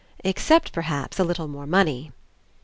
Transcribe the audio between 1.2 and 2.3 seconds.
little more money."